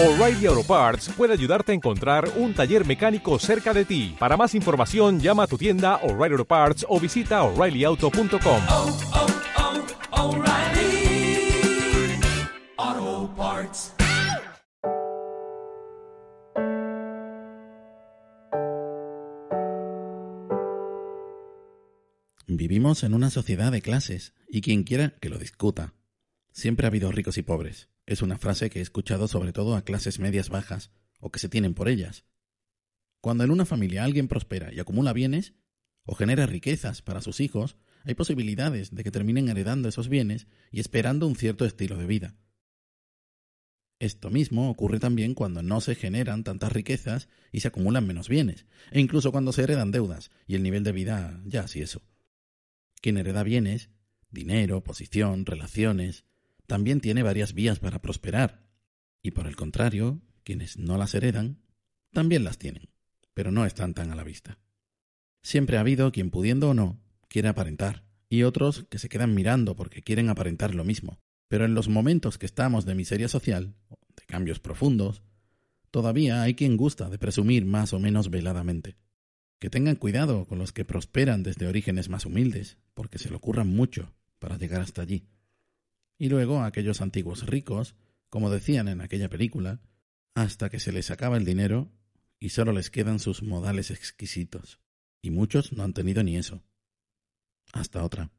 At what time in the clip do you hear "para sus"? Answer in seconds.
37.00-37.38